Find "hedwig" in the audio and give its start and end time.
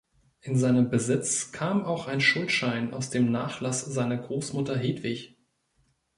4.75-5.37